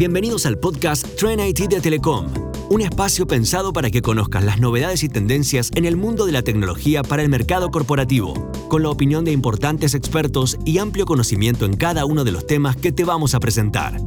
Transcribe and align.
Bienvenidos 0.00 0.46
al 0.46 0.58
podcast 0.58 1.06
Trend 1.16 1.42
IT 1.42 1.68
de 1.68 1.78
Telecom, 1.78 2.26
un 2.70 2.80
espacio 2.80 3.26
pensado 3.26 3.74
para 3.74 3.90
que 3.90 4.00
conozcas 4.00 4.42
las 4.42 4.58
novedades 4.58 5.02
y 5.02 5.10
tendencias 5.10 5.70
en 5.74 5.84
el 5.84 5.98
mundo 5.98 6.24
de 6.24 6.32
la 6.32 6.40
tecnología 6.40 7.02
para 7.02 7.22
el 7.22 7.28
mercado 7.28 7.70
corporativo, 7.70 8.32
con 8.70 8.82
la 8.82 8.88
opinión 8.88 9.26
de 9.26 9.32
importantes 9.32 9.94
expertos 9.94 10.58
y 10.64 10.78
amplio 10.78 11.04
conocimiento 11.04 11.66
en 11.66 11.76
cada 11.76 12.06
uno 12.06 12.24
de 12.24 12.32
los 12.32 12.46
temas 12.46 12.76
que 12.76 12.92
te 12.92 13.04
vamos 13.04 13.34
a 13.34 13.40
presentar. 13.40 14.00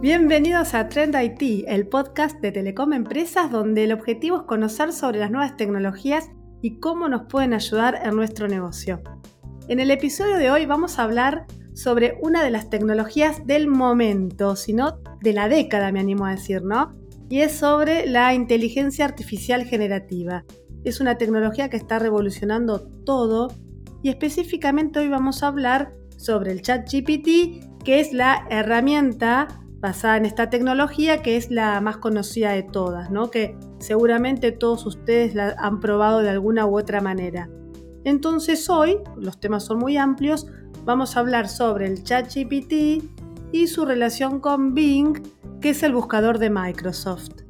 Bienvenidos 0.00 0.74
a 0.74 0.88
Trend 0.88 1.16
IT, 1.20 1.64
el 1.66 1.88
podcast 1.88 2.40
de 2.40 2.52
Telecom 2.52 2.92
Empresas 2.92 3.50
donde 3.50 3.82
el 3.82 3.90
objetivo 3.90 4.36
es 4.36 4.42
conocer 4.44 4.92
sobre 4.92 5.18
las 5.18 5.32
nuevas 5.32 5.56
tecnologías 5.56 6.30
y 6.62 6.78
cómo 6.78 7.08
nos 7.08 7.22
pueden 7.28 7.54
ayudar 7.54 8.00
en 8.04 8.16
nuestro 8.16 8.48
negocio. 8.48 9.02
En 9.68 9.80
el 9.80 9.90
episodio 9.90 10.36
de 10.36 10.50
hoy 10.50 10.66
vamos 10.66 10.98
a 10.98 11.02
hablar 11.02 11.46
sobre 11.74 12.18
una 12.22 12.42
de 12.42 12.50
las 12.50 12.70
tecnologías 12.70 13.46
del 13.46 13.68
momento, 13.68 14.56
sino 14.56 14.98
de 15.20 15.32
la 15.32 15.48
década 15.48 15.92
me 15.92 16.00
animo 16.00 16.24
a 16.24 16.30
decir, 16.30 16.62
¿no? 16.62 16.94
Y 17.28 17.40
es 17.40 17.52
sobre 17.52 18.06
la 18.06 18.32
inteligencia 18.34 19.04
artificial 19.04 19.64
generativa. 19.64 20.44
Es 20.84 21.00
una 21.00 21.18
tecnología 21.18 21.68
que 21.68 21.76
está 21.76 21.98
revolucionando 21.98 22.86
todo 23.04 23.52
y 24.02 24.08
específicamente 24.08 25.00
hoy 25.00 25.08
vamos 25.08 25.42
a 25.42 25.48
hablar 25.48 25.92
sobre 26.16 26.52
el 26.52 26.62
chat 26.62 26.88
GPT, 26.90 27.84
que 27.84 28.00
es 28.00 28.12
la 28.12 28.46
herramienta 28.50 29.48
basada 29.78 30.16
en 30.16 30.24
esta 30.24 30.50
tecnología 30.50 31.22
que 31.22 31.36
es 31.36 31.50
la 31.50 31.80
más 31.80 31.98
conocida 31.98 32.52
de 32.52 32.62
todas, 32.62 33.10
¿no? 33.10 33.30
que 33.30 33.56
seguramente 33.78 34.52
todos 34.52 34.86
ustedes 34.86 35.34
la 35.34 35.54
han 35.58 35.80
probado 35.80 36.20
de 36.20 36.30
alguna 36.30 36.66
u 36.66 36.78
otra 36.78 37.00
manera. 37.00 37.48
Entonces 38.04 38.70
hoy, 38.70 38.98
los 39.16 39.38
temas 39.40 39.64
son 39.64 39.78
muy 39.78 39.96
amplios, 39.96 40.46
vamos 40.84 41.16
a 41.16 41.20
hablar 41.20 41.48
sobre 41.48 41.86
el 41.86 42.02
ChatGPT 42.02 43.04
y 43.52 43.66
su 43.66 43.84
relación 43.84 44.40
con 44.40 44.74
Bing, 44.74 45.20
que 45.60 45.70
es 45.70 45.82
el 45.82 45.92
buscador 45.92 46.38
de 46.38 46.50
Microsoft. 46.50 47.42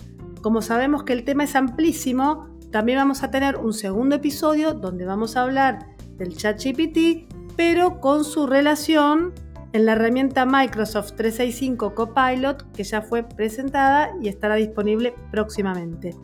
Como 0.43 0.63
sabemos 0.63 1.03
que 1.03 1.13
el 1.13 1.25
tema 1.25 1.45
es 1.45 1.55
amplísimo, 1.57 2.49
también 2.71 2.99
vamos 2.99 3.23
a 3.23 3.31
tener 3.31 3.57
un 3.57 3.73
segundo 3.73 4.17
episodio 4.17 4.75
donde 4.75 5.05
vamos 5.05 5.37
a 5.37 5.43
hablar 5.43 5.87
del 6.17 6.37
ChatGPT, 6.37 7.33
pero 7.57 8.01
con 8.01 8.25
su 8.25 8.47
relación 8.47 9.33
en 9.77 9.85
la 9.85 9.93
herramienta 9.93 10.47
Microsoft 10.47 11.13
365 11.17 11.95
Copilot 11.95 12.73
que 12.73 12.83
ya 12.83 13.03
fue 13.03 13.23
presentada 13.23 14.11
y 14.23 14.29
estará 14.29 14.55
disponible 14.55 15.15
próximamente. 15.31 16.15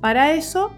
Para 0.00 0.32
eso 0.32 0.70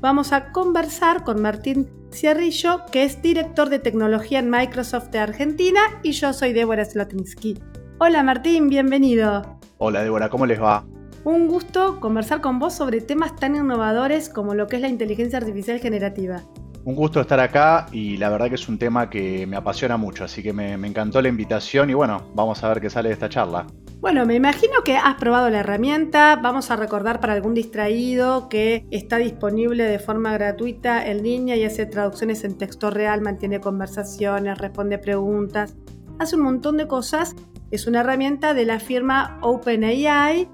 vamos 0.00 0.32
a 0.32 0.52
conversar 0.52 1.24
con 1.24 1.40
Martín 1.40 1.88
Cierrillo, 2.12 2.82
que 2.92 3.04
es 3.04 3.22
director 3.22 3.70
de 3.70 3.78
tecnología 3.78 4.40
en 4.40 4.50
Microsoft 4.50 5.08
de 5.08 5.18
Argentina, 5.18 5.80
y 6.02 6.12
yo 6.12 6.32
soy 6.32 6.52
Débora 6.52 6.84
Slotinsky. 6.84 7.58
Hola 7.98 8.22
Martín, 8.22 8.68
bienvenido. 8.68 9.58
Hola 9.78 10.02
Débora, 10.02 10.28
¿cómo 10.28 10.44
les 10.44 10.60
va? 10.60 10.84
Un 11.24 11.48
gusto 11.48 11.98
conversar 11.98 12.42
con 12.42 12.58
vos 12.58 12.74
sobre 12.74 13.00
temas 13.00 13.34
tan 13.36 13.56
innovadores 13.56 14.28
como 14.28 14.54
lo 14.54 14.66
que 14.66 14.76
es 14.76 14.82
la 14.82 14.88
inteligencia 14.88 15.38
artificial 15.38 15.80
generativa. 15.80 16.42
Un 16.86 16.94
gusto 16.94 17.18
estar 17.18 17.40
acá 17.40 17.86
y 17.92 18.18
la 18.18 18.28
verdad 18.28 18.50
que 18.50 18.56
es 18.56 18.68
un 18.68 18.78
tema 18.78 19.08
que 19.08 19.46
me 19.46 19.56
apasiona 19.56 19.96
mucho, 19.96 20.24
así 20.24 20.42
que 20.42 20.52
me, 20.52 20.74
encantó 20.74 21.22
la 21.22 21.28
invitación 21.28 21.88
y 21.88 21.94
bueno, 21.94 22.30
vamos 22.34 22.62
a 22.62 22.68
ver 22.68 22.82
qué 22.82 22.90
sale 22.90 23.08
de 23.08 23.14
esta 23.14 23.30
charla. 23.30 23.66
Bueno, 24.00 24.26
me 24.26 24.34
imagino 24.34 24.82
que 24.84 24.98
has 24.98 25.14
probado 25.14 25.48
la 25.48 25.60
herramienta. 25.60 26.36
Vamos 26.36 26.70
a 26.70 26.76
recordar 26.76 27.20
para 27.20 27.32
algún 27.32 27.54
distraído 27.54 28.50
que 28.50 28.84
está 28.90 29.16
disponible 29.16 29.84
de 29.84 29.98
forma 29.98 30.34
gratuita 30.34 31.06
en 31.06 31.22
línea 31.22 31.56
y 31.56 31.64
hace 31.64 31.86
traducciones 31.86 32.44
en 32.44 32.58
texto 32.58 32.90
real, 32.90 33.22
mantiene 33.22 33.60
conversaciones, 33.60 34.58
responde 34.58 34.98
preguntas, 34.98 35.74
hace 36.18 36.36
un 36.36 36.42
montón 36.42 36.76
de 36.76 36.86
cosas. 36.86 37.34
Es 37.70 37.86
una 37.86 38.00
herramienta 38.00 38.52
de 38.52 38.66
la 38.66 38.78
firma 38.78 39.38
OpenAI 39.40 40.48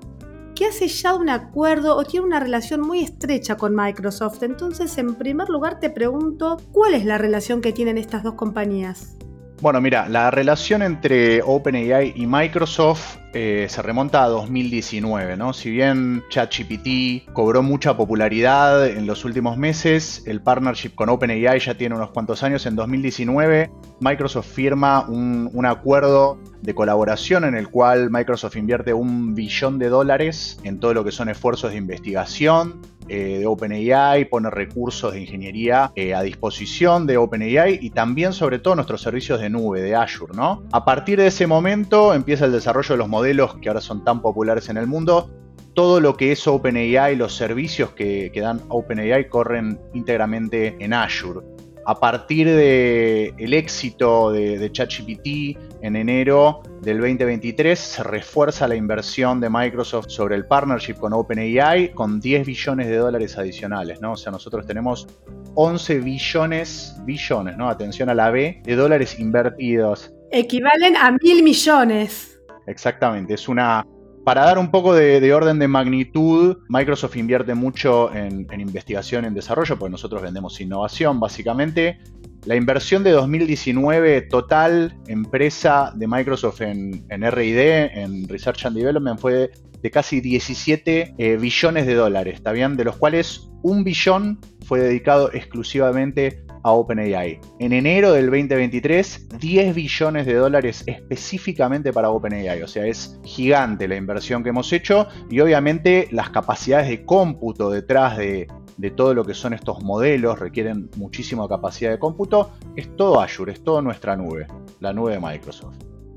que 0.60 0.66
ha 0.66 0.72
sellado 0.72 1.16
un 1.16 1.30
acuerdo 1.30 1.96
o 1.96 2.04
tiene 2.04 2.26
una 2.26 2.38
relación 2.38 2.82
muy 2.82 3.00
estrecha 3.00 3.56
con 3.56 3.74
Microsoft. 3.74 4.42
Entonces, 4.42 4.98
en 4.98 5.14
primer 5.14 5.48
lugar, 5.48 5.80
te 5.80 5.88
pregunto, 5.88 6.58
¿cuál 6.70 6.92
es 6.92 7.06
la 7.06 7.16
relación 7.16 7.62
que 7.62 7.72
tienen 7.72 7.96
estas 7.96 8.22
dos 8.22 8.34
compañías? 8.34 9.16
Bueno, 9.62 9.80
mira, 9.80 10.06
la 10.10 10.30
relación 10.30 10.82
entre 10.82 11.40
OpenAI 11.40 12.12
y 12.14 12.26
Microsoft 12.26 13.19
eh, 13.32 13.66
se 13.68 13.80
remonta 13.80 14.24
a 14.24 14.28
2019, 14.28 15.36
¿no? 15.36 15.52
Si 15.52 15.70
bien 15.70 16.24
ChatGPT 16.30 17.32
cobró 17.32 17.62
mucha 17.62 17.96
popularidad 17.96 18.88
en 18.88 19.06
los 19.06 19.24
últimos 19.24 19.56
meses, 19.56 20.24
el 20.26 20.42
partnership 20.42 20.96
con 20.96 21.10
OpenAI 21.10 21.60
ya 21.60 21.76
tiene 21.76 21.94
unos 21.94 22.10
cuantos 22.10 22.42
años. 22.42 22.66
En 22.66 22.74
2019, 22.74 23.70
Microsoft 24.00 24.48
firma 24.48 25.06
un, 25.08 25.64
acuerdo 25.64 26.40
de 26.62 26.74
colaboración 26.74 27.44
en 27.44 27.54
el 27.54 27.68
cual 27.68 28.10
Microsoft 28.10 28.56
invierte 28.56 28.92
un 28.92 29.34
billón 29.34 29.78
de 29.78 29.88
dólares 29.88 30.58
en 30.64 30.80
todo 30.80 30.94
lo 30.94 31.04
que 31.04 31.12
son 31.12 31.28
esfuerzos 31.28 31.70
de 31.70 31.76
investigación 31.76 32.80
eh, 33.08 33.38
de 33.38 33.46
OpenAI, 33.46 34.24
pone 34.24 34.50
recursos 34.50 35.12
de 35.12 35.20
ingeniería 35.20 35.92
eh, 35.94 36.14
a 36.14 36.22
disposición 36.22 37.06
de 37.06 37.16
OpenAI 37.16 37.78
y 37.80 37.90
también 37.90 38.32
sobre 38.32 38.58
todo 38.58 38.74
nuestros 38.74 39.02
servicios 39.02 39.40
de 39.40 39.50
nube, 39.50 39.82
de 39.82 39.94
Azure, 39.94 40.32
¿no? 40.34 40.62
A 40.72 40.84
partir 40.84 41.18
de 41.18 41.26
ese 41.28 41.46
momento 41.46 42.14
empieza 42.14 42.44
el 42.46 42.52
desarrollo 42.52 42.94
de 42.94 42.98
los 42.98 43.08
modelos 43.08 43.19
que 43.22 43.68
ahora 43.68 43.80
son 43.80 44.04
tan 44.04 44.22
populares 44.22 44.68
en 44.68 44.76
el 44.76 44.86
mundo. 44.86 45.30
Todo 45.74 46.00
lo 46.00 46.16
que 46.16 46.32
es 46.32 46.46
OpenAI, 46.46 47.16
los 47.16 47.34
servicios 47.36 47.90
que, 47.90 48.32
dan 48.34 48.60
OpenAI 48.68 49.28
corren 49.28 49.78
íntegramente 49.94 50.76
en 50.80 50.92
Azure 50.92 51.40
a 51.86 51.98
partir 51.98 52.46
del 52.46 53.34
el 53.36 53.54
éxito 53.54 54.30
de, 54.30 54.70
ChatGPT 54.70 55.58
en 55.82 55.96
enero 55.96 56.62
del 56.82 56.98
2023, 56.98 57.78
se 57.78 58.02
refuerza 58.02 58.68
la 58.68 58.76
inversión 58.76 59.40
de 59.40 59.50
Microsoft 59.50 60.06
sobre 60.08 60.36
el 60.36 60.46
partnership 60.46 60.94
con 60.94 61.12
OpenAI 61.12 61.92
con 61.92 62.20
10 62.20 62.46
billones 62.46 62.86
de 62.86 62.96
dólares 62.96 63.36
adicionales. 63.38 63.98
O 64.02 64.16
sea, 64.16 64.30
nosotros 64.30 64.66
tenemos 64.66 65.08
11 65.54 65.98
billones, 65.98 66.96
billones. 67.04 67.56
Atención 67.58 68.08
a 68.08 68.14
la 68.14 68.30
B, 68.30 68.62
de 68.64 68.76
dólares 68.76 69.18
invertidos. 69.18 70.12
Equivalen 70.30 70.96
a 70.96 71.16
mil 71.22 71.42
millones. 71.42 72.39
Exactamente, 72.70 73.34
es 73.34 73.48
una 73.48 73.84
para 74.24 74.44
dar 74.44 74.58
un 74.58 74.70
poco 74.70 74.94
de, 74.94 75.32
orden 75.32 75.58
de 75.58 75.66
magnitud, 75.66 76.58
Microsoft 76.68 77.16
invierte 77.16 77.54
mucho 77.54 78.14
en, 78.14 78.46
investigación, 78.60 79.24
en 79.24 79.34
desarrollo, 79.34 79.78
porque 79.78 79.90
nosotros 79.90 80.20
vendemos 80.20 80.60
innovación, 80.60 81.18
básicamente. 81.18 81.98
La 82.44 82.54
inversión 82.54 83.02
de 83.02 83.12
2019 83.12 84.22
total, 84.22 84.94
empresa 85.08 85.92
de 85.94 86.06
Microsoft 86.06 86.60
en, 86.60 87.02
RD, 87.10 87.98
en 87.98 88.28
Research 88.28 88.66
and 88.66 88.76
Development, 88.76 89.18
fue 89.18 89.50
de, 89.80 89.90
casi 89.90 90.20
17 90.20 91.14
eh, 91.16 91.36
billones 91.36 91.86
de 91.86 91.94
dólares, 91.94 92.34
¿está 92.34 92.52
bien? 92.52 92.76
De 92.76 92.84
los 92.84 92.96
cuales 92.96 93.50
un 93.62 93.84
billón 93.84 94.38
fue 94.66 94.80
dedicado 94.80 95.32
exclusivamente 95.32 96.44
a 96.62 96.72
OpenAI. 96.72 97.40
En 97.58 97.72
enero 97.72 98.12
del 98.12 98.26
2023, 98.26 99.28
10 99.38 99.74
billones 99.74 100.26
de 100.26 100.34
dólares 100.34 100.84
específicamente 100.86 101.92
para 101.92 102.10
OpenAI. 102.10 102.62
O 102.62 102.68
sea, 102.68 102.86
es 102.86 103.18
gigante 103.24 103.88
la 103.88 103.96
inversión 103.96 104.42
que 104.42 104.50
hemos 104.50 104.72
hecho 104.72 105.08
y 105.30 105.40
obviamente 105.40 106.08
las 106.10 106.30
capacidades 106.30 106.88
de 106.88 107.04
cómputo 107.04 107.70
detrás 107.70 108.16
de, 108.16 108.48
todo 108.96 109.12
lo 109.12 109.24
que 109.24 109.34
son 109.34 109.52
estos 109.52 109.82
modelos 109.82 110.38
requieren 110.38 110.88
muchísima 110.96 111.46
capacidad 111.46 111.90
de 111.90 111.98
cómputo. 111.98 112.52
Es 112.76 112.96
todo 112.96 113.20
Azure, 113.20 113.52
es 113.52 113.62
toda 113.62 113.82
nuestra 113.82 114.16
nube, 114.16 114.46
la 114.80 114.92
nube 114.92 115.12
de 115.12 115.20
Microsoft. 115.20 115.76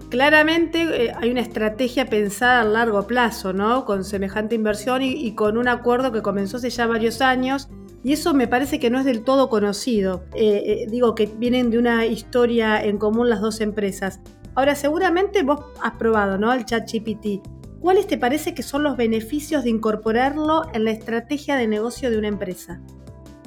Claramente 0.10 1.06
eh, 1.06 1.14
hay 1.20 1.32
una 1.32 1.42
estrategia 1.42 2.08
pensada 2.08 2.62
a 2.62 2.64
largo 2.64 3.08
plazo, 3.08 3.52
¿no? 3.52 3.84
Con 3.84 4.04
semejante 4.04 4.56
inversión 4.56 5.02
y, 5.02 5.34
con 5.34 5.58
un 5.58 5.68
acuerdo 5.68 6.12
que 6.12 6.22
comenzó 6.22 6.58
hace 6.58 6.70
ya 6.70 6.86
varios 6.86 7.20
años 7.20 7.68
y 8.04 8.12
eso 8.14 8.34
me 8.34 8.48
parece 8.48 8.80
que 8.80 8.90
no 8.90 9.00
es 9.00 9.06
del 9.06 9.24
todo 9.24 9.50
conocido. 9.50 10.26
Eh, 10.36 10.64
eh, 10.66 10.88
digo 10.90 11.16
que 11.16 11.26
vienen 11.26 11.70
de 11.70 11.78
una 11.78 12.06
historia 12.06 12.84
en 12.84 12.98
común 12.98 13.30
las 13.30 13.40
dos 13.40 13.62
empresas. 13.62 14.20
Ahora, 14.56 14.76
seguramente 14.76 15.44
vos 15.44 15.62
has 15.82 15.94
probado, 15.94 16.38
¿no? 16.38 16.52
El 16.52 16.66
ChatGPT. 16.66 17.48
¿Cuáles 17.80 18.08
te 18.08 18.18
parece 18.18 18.54
que 18.54 18.64
son 18.64 18.84
los 18.84 18.98
beneficios 18.98 19.64
de 19.64 19.70
incorporarlo 19.70 20.64
en 20.74 20.86
la 20.86 20.92
estrategia 20.92 21.56
de 21.56 21.68
negocio 21.68 22.12
de 22.12 22.18
una 22.18 22.28
empresa? 22.28 22.82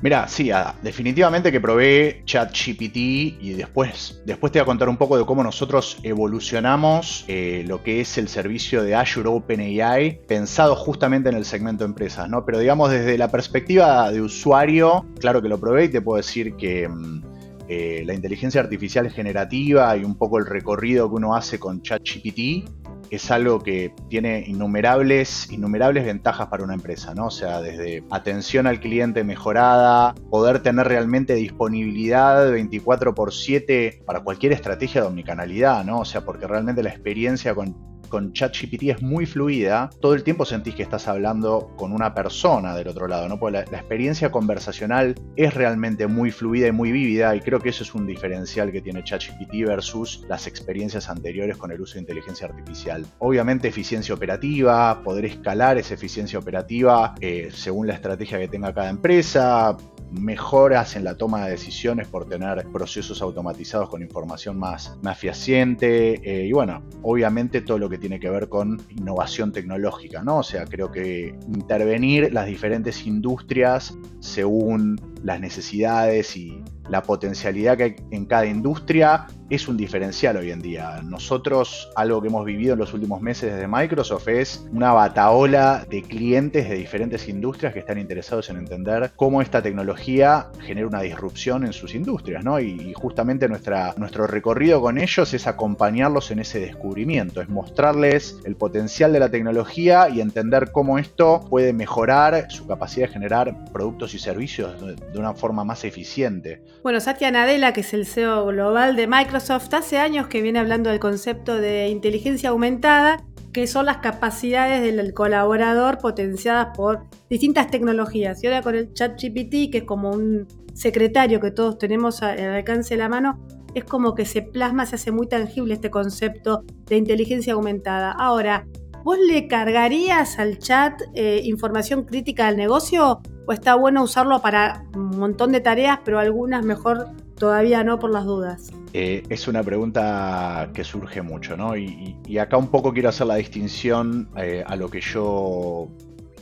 Mira, 0.03 0.29
sí, 0.29 0.51
definitivamente 0.83 1.51
que 1.51 1.61
probé 1.61 2.23
ChatGPT 2.27 2.97
y 2.97 3.55
después, 3.57 4.21
después 4.27 4.53
te 4.53 4.59
voy 4.59 4.65
a 4.65 4.67
contar 4.67 4.91
un 4.91 4.99
poco 4.99 5.17
de 5.17 5.25
cómo 5.25 5.43
nosotros 5.43 5.99
evolucionamos 6.03 7.25
eh, 7.29 7.65
lo 7.67 7.83
que 7.83 8.03
es 8.03 8.19
el 8.19 8.29
servicio 8.29 8.83
de 8.83 8.95
Azure 8.95 9.29
OpenAI 9.31 10.21
pensado 10.29 10.77
justamente 10.77 11.31
en 11.31 11.37
el 11.37 11.47
segmento 11.47 11.85
empresas, 11.85 12.29
¿no? 12.29 12.45
Pero 12.45 12.59
digamos 12.59 12.91
desde 12.91 13.17
la 13.17 13.31
perspectiva 13.31 14.11
de 14.13 14.21
usuario, 14.21 15.07
claro 15.19 15.41
que 15.41 15.49
lo 15.49 15.59
probé 15.59 15.85
y 15.85 15.89
te 15.89 16.03
puedo 16.03 16.19
decir 16.19 16.57
que 16.57 16.87
mm, 16.87 17.23
eh, 17.69 18.03
la 18.05 18.13
inteligencia 18.13 18.61
artificial 18.61 19.11
generativa 19.11 19.97
y 19.97 20.05
un 20.05 20.17
poco 20.17 20.39
el 20.39 20.47
recorrido 20.47 21.09
que 21.09 21.17
uno 21.17 21.35
hace 21.35 21.59
con 21.59 21.81
ChatGPT 21.81 22.69
es 23.11 23.31
algo 23.31 23.61
que 23.61 23.93
tiene 24.09 24.45
innumerables, 24.47 25.51
innumerables 25.51 26.05
ventajas 26.05 26.49
para 26.49 26.65
una 26.65 26.75
empresa, 26.75 27.15
¿no? 27.15 27.27
O 27.27 27.31
sea, 27.31 27.61
desde 27.61 28.05
atención 28.11 28.67
al 28.67 28.81
cliente 28.81 29.25
mejorada, 29.25 30.15
poder 30.31 30.61
tener 30.61 30.87
realmente 30.89 31.35
disponibilidad 31.35 32.51
24 32.51 33.15
por 33.15 33.33
7 33.33 34.03
para 34.07 34.21
cualquier 34.21 34.53
estrategia 34.53 35.03
de 35.03 35.09
omnicanalidad, 35.09 35.85
¿no? 35.85 36.01
O 36.01 36.05
sea, 36.05 36.25
porque 36.25 36.47
realmente 36.47 36.83
la 36.83 36.91
experiencia 36.91 37.55
con 37.55 37.96
con 38.07 38.33
ChatGPT 38.33 38.85
es 38.85 39.03
muy 39.03 39.27
fluida, 39.27 39.91
todo 40.01 40.15
el 40.15 40.23
tiempo 40.23 40.45
sentís 40.45 40.75
que 40.75 40.83
estás 40.83 41.09
hablando 41.09 41.73
con 41.77 41.93
una 41.93 42.15
persona 42.15 42.75
del 42.75 42.89
otro 42.89 43.07
lado, 43.09 43.29
¿no? 43.29 43.39
Porque 43.39 43.59
la, 43.59 43.65
la, 43.71 43.79
experiencia 43.79 44.31
conversacional 44.31 45.15
es 45.37 45.55
realmente 45.55 46.07
muy 46.07 46.31
fluida 46.31 46.69
y 46.69 46.73
muy 46.73 46.93
vívida 46.93 47.35
y 47.37 47.41
creo 47.41 47.61
que 47.61 47.71
eso 47.71 47.83
es 47.83 47.95
un 47.95 48.07
diferencial 48.07 48.73
que 48.73 48.81
tiene 48.81 49.05
ChatGPT 49.05 49.67
versus 49.67 50.25
las 50.29 50.47
experiencias 50.47 51.09
anteriores 51.09 51.57
con 51.57 51.71
el 51.71 51.81
uso 51.81 51.95
de 51.95 52.01
inteligencia 52.01 52.47
artificial. 52.47 53.07
Obviamente 53.19 53.69
eficiencia 53.69 54.15
operativa, 54.15 55.03
poder 55.03 55.27
escalar 55.27 55.79
esa 55.79 55.95
eficiencia 55.95 56.39
operativa 56.39 57.15
eh, 57.21 57.51
según 57.53 57.87
la 57.87 57.95
estrategia 57.95 58.39
que 58.39 58.49
tenga 58.49 58.73
cada 58.73 58.91
empresa, 58.91 59.77
mejoras 60.13 60.97
en 60.97 61.05
la 61.05 61.17
toma 61.17 61.45
de 61.45 61.51
decisiones 61.51 62.09
por 62.09 62.29
tener 62.29 62.67
procesos 62.73 63.23
automatizados 63.23 63.89
con 63.89 64.03
información 64.03 64.59
más, 64.59 64.97
más 65.03 65.19
fehaciente 65.19 66.21
eh, 66.25 66.47
y 66.47 66.53
bueno, 66.53 66.83
obviamente 67.03 67.61
todo 67.61 67.79
lo 67.79 67.89
que 67.89 67.99
tiene 67.99 68.21
que 68.21 68.31
ver 68.31 68.49
con 68.49 68.81
innovación 68.91 69.53
tecnológica, 69.53 70.23
¿no? 70.23 70.39
O 70.39 70.43
sea, 70.43 70.65
creo 70.65 70.91
que 70.91 71.35
intervenir 71.49 72.33
las 72.33 72.47
diferentes 72.47 73.07
industrias 73.07 73.97
según 74.21 75.01
las 75.23 75.41
necesidades 75.41 76.37
y 76.37 76.63
la 76.89 77.03
potencialidad 77.03 77.77
que 77.77 77.83
hay 77.83 77.97
en 78.11 78.27
cada 78.27 78.47
industria 78.47 79.27
es 79.49 79.69
un 79.69 79.77
diferencial 79.77 80.37
hoy 80.37 80.51
en 80.51 80.61
día. 80.61 81.01
Nosotros, 81.05 81.89
algo 81.95 82.21
que 82.21 82.29
hemos 82.29 82.45
vivido 82.45 82.73
en 82.73 82.81
los 82.81 82.93
últimos 82.95 83.21
meses 83.21 83.53
desde 83.53 83.69
Microsoft 83.69 84.29
es 84.29 84.67
una 84.73 84.93
bataola 84.93 85.87
de 85.89 86.03
clientes 86.03 86.69
de 86.69 86.75
diferentes 86.77 87.29
industrias 87.29 87.73
que 87.73 87.79
están 87.79 87.99
interesados 87.99 88.51
en 88.51 88.57
entender 88.57 89.13
cómo 89.15 89.41
esta 89.43 89.63
tecnología 89.63 90.49
genera 90.61 90.89
una 90.89 91.01
disrupción 91.01 91.65
en 91.65 91.73
sus 91.73 91.95
industrias, 91.95 92.45
¿no? 92.45 92.59
Y, 92.59 92.93
justamente 92.97 93.49
nuestra, 93.49 93.95
nuestro 93.97 94.27
recorrido 94.27 94.81
con 94.81 94.99
ellos 94.99 95.33
es 95.33 95.47
acompañarlos 95.47 96.31
en 96.31 96.41
ese 96.41 96.61
descubrimiento, 96.61 97.41
es 97.41 97.49
mostrarles 97.49 98.39
el 98.45 98.57
potencial 98.57 99.13
de 99.13 99.21
la 99.21 99.29
tecnología 99.29 100.09
y 100.09 100.21
entender 100.21 100.73
cómo 100.73 100.99
esto 100.99 101.41
puede 101.49 101.73
mejorar 101.73 102.51
su 102.51 102.67
capacidad 102.67 103.07
de 103.07 103.13
generar 103.13 103.65
productos 103.73 104.15
y 104.15 104.19
servicios 104.19 104.75
de 105.17 105.21
una 105.23 105.35
forma 105.35 105.65
más 105.65 105.85
eficiente. 105.85 106.63
Bueno, 106.83 107.01
Satya 107.01 107.31
Nadella, 107.31 107.73
que 107.73 107.81
es 107.81 107.93
el 107.95 108.07
CEO 108.07 108.47
global 108.47 108.95
de 108.97 109.07
Microsoft, 109.07 109.73
hace 109.75 109.99
años 109.99 110.29
que 110.29 110.43
viene 110.43 110.59
hablando 110.59 110.91
del 110.91 111.01
concepto 111.01 111.57
de 111.57 111.89
inteligencia 111.89 112.51
aumentada, 112.51 113.25
que 113.53 113.67
son 113.67 113.87
las 113.87 113.99
capacidades 113.99 114.83
del 114.83 115.15
colaborador 115.15 115.99
potenciadas 115.99 116.77
por 116.77 117.05
distintas 117.31 117.71
tecnologías. 117.71 118.43
Y 118.45 118.47
ahora 118.47 118.61
con 118.61 118.75
el 118.75 118.93
ChatGPT, 118.93 119.73
que 119.73 119.79
es 119.79 119.85
como 119.85 120.11
un 120.11 120.47
secretario 120.75 121.41
que 121.41 121.51
todos 121.51 121.79
tenemos 121.79 122.23
al 122.23 122.39
alcance 122.39 122.95
de 122.95 122.99
la 122.99 123.09
mano, 123.09 123.41
es 123.75 123.85
como 123.85 124.15
que 124.15 124.27
se 124.27 124.43
plasma, 124.43 124.87
se 124.87 124.97
hace 124.97 125.11
muy 125.11 125.27
tangible 125.27 125.75
este 125.75 125.91
concepto 125.91 126.65
de 126.87 126.97
inteligencia 126.97 127.55
aumentada. 127.55 128.13
Ahora, 128.13 128.67
¿vos 129.07 129.19
le 129.21 129.47
cargarías 129.47 130.41
al 130.41 130.59
chat 130.59 131.01
eh, 131.15 131.41
información 131.45 132.03
crítica 132.03 132.47
del 132.47 132.57
negocio 132.57 133.21
o 133.47 133.53
está 133.53 133.77
bueno 133.77 134.03
usarlo 134.03 134.43
para 134.43 134.85
un 134.97 135.17
montón 135.17 135.53
de 135.53 135.61
tareas, 135.61 136.01
pero 136.05 136.19
algunas 136.19 136.65
mejor 136.65 137.11
todavía 137.37 137.85
no 137.85 138.01
por 138.01 138.11
las 138.11 138.25
dudas? 138.25 138.73
Eh, 138.93 139.23
es 139.29 139.47
una 139.47 139.63
pregunta 139.63 140.71
que 140.75 140.83
surge 140.83 141.23
mucho, 141.23 141.57
¿no? 141.57 141.77
Y, 141.77 142.37
acá 142.37 142.57
un 142.57 142.67
poco 142.67 142.93
quiero 142.93 143.11
hacer 143.11 143.29
la 143.29 143.37
distinción 143.37 144.29
eh, 144.37 144.65
a 144.67 144.75
lo 144.75 144.91
que 144.91 145.01
yo 145.01 145.87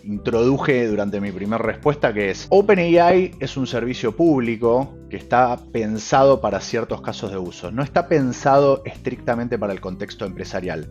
introduje 0.03 0.87
durante 0.87 1.21
mi 1.21 1.33
primera 1.33 1.63
respuesta, 1.63 2.15
que 2.15 2.31
es 2.31 2.47
OpenAI 2.49 3.33
es 3.41 3.59
un 3.59 3.67
servicio 3.67 4.17
público 4.17 4.97
que 5.11 5.19
está 5.19 5.59
pensado 5.71 6.41
para 6.41 6.61
ciertos 6.61 7.03
casos 7.03 7.31
de 7.31 7.37
uso, 7.37 7.71
no 7.71 7.83
está 7.83 8.09
pensado 8.09 8.81
estrictamente 8.87 9.59
para 9.59 9.75
el 9.75 9.83
contexto 9.83 10.25
empresarial 10.25 10.89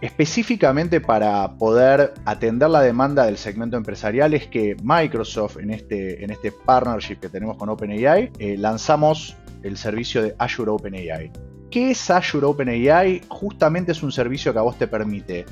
específicamente 0.00 1.00
para 1.00 1.56
poder 1.56 2.14
atender 2.24 2.68
la 2.68 2.82
demanda 2.82 3.24
del 3.24 3.38
segmento 3.38 3.76
empresarial 3.76 4.34
es 4.34 4.46
que 4.46 4.76
Microsoft 4.82 5.58
en 5.58 5.70
este, 5.70 6.22
en 6.22 6.30
este 6.30 6.52
partnership 6.52 7.16
que 7.16 7.28
tenemos 7.28 7.56
con 7.56 7.68
OpenAI 7.68 8.30
eh, 8.38 8.56
lanzamos 8.58 9.36
el 9.62 9.76
servicio 9.76 10.22
de 10.22 10.34
Azure 10.38 10.70
OpenAI. 10.70 11.32
¿Qué 11.70 11.90
es 11.90 12.10
Azure 12.10 12.46
OpenAI? 12.46 13.22
Justamente 13.28 13.92
es 13.92 14.02
un 14.02 14.12
servicio 14.12 14.52
que 14.52 14.58
a 14.58 14.62
vos 14.62 14.78
te 14.78 14.86
permite 14.86 15.46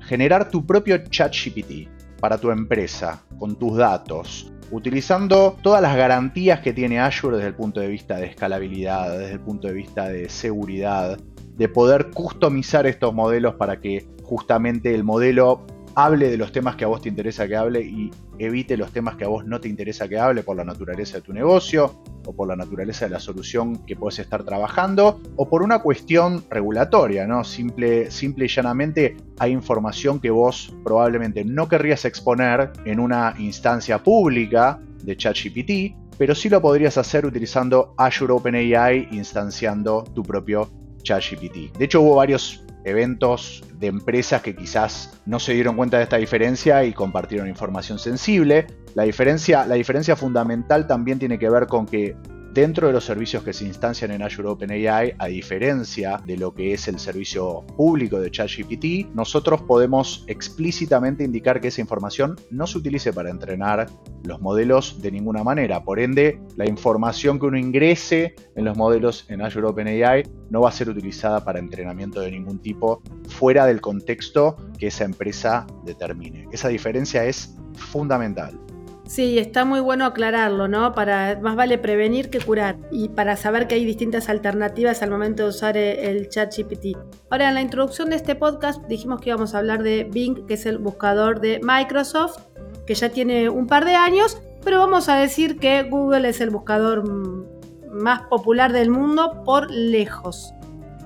generar 0.00 0.50
tu 0.50 0.66
propio 0.66 0.98
chat 1.08 1.32
GPT 1.32 1.88
para 2.20 2.38
tu 2.38 2.50
empresa 2.50 3.22
con 3.38 3.56
tus 3.56 3.76
datos, 3.76 4.52
utilizando 4.70 5.56
todas 5.62 5.82
las 5.82 5.96
garantías 5.96 6.60
que 6.60 6.72
tiene 6.72 7.00
Azure 7.00 7.36
desde 7.36 7.48
el 7.48 7.54
punto 7.54 7.80
de 7.80 7.88
vista 7.88 8.16
de 8.16 8.26
escalabilidad, 8.26 9.18
desde 9.18 9.34
el 9.34 9.40
punto 9.40 9.68
de 9.68 9.74
vista 9.74 10.08
de 10.08 10.28
seguridad, 10.28 11.18
de 11.56 11.68
poder 11.68 12.10
customizar 12.10 12.86
estos 12.86 13.14
modelos 13.14 13.54
para 13.54 13.80
que 13.80 14.06
justamente 14.22 14.94
el 14.94 15.04
modelo 15.04 15.64
hable 15.94 16.28
de 16.28 16.36
los 16.36 16.52
temas 16.52 16.76
que 16.76 16.84
a 16.84 16.88
vos 16.88 17.00
te 17.00 17.08
interesa 17.08 17.48
que 17.48 17.56
hable 17.56 17.80
y 17.80 18.10
evite 18.38 18.76
los 18.76 18.92
temas 18.92 19.16
que 19.16 19.24
a 19.24 19.28
vos 19.28 19.46
no 19.46 19.62
te 19.62 19.68
interesa 19.68 20.06
que 20.06 20.18
hable 20.18 20.42
por 20.42 20.54
la 20.54 20.62
naturaleza 20.62 21.16
de 21.16 21.22
tu 21.22 21.32
negocio 21.32 22.02
o 22.26 22.34
por 22.34 22.48
la 22.48 22.54
naturaleza 22.54 23.06
de 23.06 23.12
la 23.12 23.18
solución 23.18 23.78
que 23.86 23.96
puedes 23.96 24.18
estar 24.18 24.44
trabajando 24.44 25.22
o 25.36 25.48
por 25.48 25.62
una 25.62 25.78
cuestión 25.78 26.44
regulatoria, 26.50 27.26
¿no? 27.26 27.44
Simple, 27.44 28.10
simple 28.10 28.44
y 28.44 28.48
llanamente 28.48 29.16
hay 29.38 29.52
información 29.52 30.20
que 30.20 30.28
vos 30.28 30.74
probablemente 30.84 31.46
no 31.46 31.66
querrías 31.66 32.04
exponer 32.04 32.72
en 32.84 33.00
una 33.00 33.34
instancia 33.38 34.02
pública 34.02 34.78
de 35.02 35.16
ChatGPT, 35.16 35.96
pero 36.18 36.34
sí 36.34 36.50
lo 36.50 36.60
podrías 36.60 36.98
hacer 36.98 37.24
utilizando 37.24 37.94
Azure 37.96 38.34
OpenAI 38.34 39.08
instanciando 39.12 40.04
tu 40.14 40.22
propio 40.22 40.68
ChatGPT. 41.06 41.78
De 41.78 41.84
hecho, 41.84 42.00
hubo 42.00 42.16
varios 42.16 42.64
eventos 42.84 43.64
de 43.78 43.88
empresas 43.88 44.42
que 44.42 44.54
quizás 44.54 45.20
no 45.26 45.40
se 45.40 45.54
dieron 45.54 45.76
cuenta 45.76 45.96
de 45.96 46.04
esta 46.04 46.16
diferencia 46.16 46.84
y 46.84 46.92
compartieron 46.92 47.48
información 47.48 47.98
sensible. 47.98 48.66
La 48.94 49.02
diferencia, 49.02 49.66
la 49.66 49.74
diferencia 49.74 50.14
fundamental 50.16 50.86
también 50.86 51.18
tiene 51.18 51.38
que 51.38 51.50
ver 51.50 51.66
con 51.66 51.86
que 51.86 52.16
Dentro 52.56 52.86
de 52.86 52.94
los 52.94 53.04
servicios 53.04 53.42
que 53.42 53.52
se 53.52 53.66
instancian 53.66 54.12
en 54.12 54.22
Azure 54.22 54.48
OpenAI, 54.48 55.14
a 55.18 55.26
diferencia 55.26 56.22
de 56.24 56.38
lo 56.38 56.54
que 56.54 56.72
es 56.72 56.88
el 56.88 56.98
servicio 56.98 57.66
público 57.76 58.18
de 58.18 58.30
ChatGPT, 58.30 59.14
nosotros 59.14 59.60
podemos 59.60 60.24
explícitamente 60.26 61.22
indicar 61.22 61.60
que 61.60 61.68
esa 61.68 61.82
información 61.82 62.34
no 62.50 62.66
se 62.66 62.78
utilice 62.78 63.12
para 63.12 63.28
entrenar 63.28 63.90
los 64.24 64.40
modelos 64.40 65.02
de 65.02 65.12
ninguna 65.12 65.44
manera. 65.44 65.84
Por 65.84 66.00
ende, 66.00 66.40
la 66.56 66.66
información 66.66 67.38
que 67.38 67.44
uno 67.44 67.58
ingrese 67.58 68.34
en 68.54 68.64
los 68.64 68.74
modelos 68.74 69.26
en 69.28 69.42
Azure 69.42 69.66
OpenAI 69.66 70.22
no 70.48 70.62
va 70.62 70.70
a 70.70 70.72
ser 70.72 70.88
utilizada 70.88 71.44
para 71.44 71.58
entrenamiento 71.58 72.22
de 72.22 72.30
ningún 72.30 72.58
tipo 72.60 73.02
fuera 73.28 73.66
del 73.66 73.82
contexto 73.82 74.56
que 74.78 74.86
esa 74.86 75.04
empresa 75.04 75.66
determine. 75.84 76.48
Esa 76.52 76.68
diferencia 76.68 77.22
es 77.26 77.54
fundamental. 77.74 78.58
Sí, 79.06 79.38
está 79.38 79.64
muy 79.64 79.78
bueno 79.78 80.04
aclararlo, 80.04 80.66
¿no? 80.66 80.92
Para 80.92 81.38
más 81.40 81.54
vale 81.54 81.78
prevenir 81.78 82.28
que 82.28 82.40
curar 82.40 82.76
y 82.90 83.08
para 83.08 83.36
saber 83.36 83.68
que 83.68 83.76
hay 83.76 83.84
distintas 83.84 84.28
alternativas 84.28 85.00
al 85.00 85.10
momento 85.10 85.44
de 85.44 85.48
usar 85.50 85.76
eh, 85.76 86.10
el 86.10 86.28
chat 86.28 86.52
GPT. 86.54 86.98
Ahora, 87.30 87.48
en 87.48 87.54
la 87.54 87.62
introducción 87.62 88.10
de 88.10 88.16
este 88.16 88.34
podcast 88.34 88.84
dijimos 88.88 89.20
que 89.20 89.30
íbamos 89.30 89.54
a 89.54 89.58
hablar 89.58 89.84
de 89.84 90.04
Bing, 90.04 90.46
que 90.46 90.54
es 90.54 90.66
el 90.66 90.78
buscador 90.78 91.40
de 91.40 91.60
Microsoft, 91.62 92.42
que 92.84 92.94
ya 92.94 93.08
tiene 93.08 93.48
un 93.48 93.68
par 93.68 93.84
de 93.84 93.94
años, 93.94 94.42
pero 94.64 94.80
vamos 94.80 95.08
a 95.08 95.16
decir 95.16 95.58
que 95.58 95.84
Google 95.84 96.28
es 96.28 96.40
el 96.40 96.50
buscador 96.50 97.08
mm, 97.08 97.46
más 97.92 98.22
popular 98.22 98.72
del 98.72 98.90
mundo 98.90 99.44
por 99.44 99.70
lejos. 99.70 100.52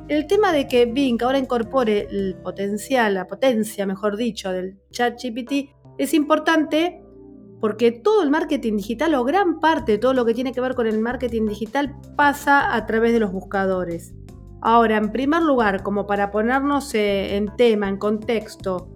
El 0.09 0.27
tema 0.27 0.53
de 0.53 0.67
que 0.67 0.87
Bing 0.87 1.23
ahora 1.23 1.39
incorpore 1.39 2.09
el 2.11 2.35
potencial, 2.43 3.13
la 3.13 3.27
potencia, 3.27 3.85
mejor 3.85 4.17
dicho, 4.17 4.51
del 4.51 4.79
chat 4.91 5.23
GPT 5.23 5.75
es 5.99 6.15
importante 6.15 7.03
porque 7.61 7.93
todo 7.93 8.23
el 8.23 8.31
marketing 8.31 8.77
digital 8.77 9.15
o 9.15 9.25
gran 9.25 9.61
parte 9.61 9.93
de 9.93 9.99
todo 9.99 10.15
lo 10.15 10.25
que 10.25 10.35
tiene 10.35 10.53
que 10.53 10.61
ver 10.61 10.75
con 10.75 10.87
el 10.87 10.99
marketing 10.99 11.47
digital 11.47 11.95
pasa 12.17 12.75
a 12.75 12.87
través 12.87 13.13
de 13.13 13.21
los 13.21 13.33
buscadores. 13.33 14.15
Ahora, 14.63 14.97
en 14.97 15.13
primer 15.13 15.43
lugar, 15.43 15.83
como 15.83 16.07
para 16.07 16.31
ponernos 16.31 16.95
eh, 16.95 17.37
en 17.37 17.55
tema, 17.57 17.89
en 17.89 17.97
contexto, 17.97 18.89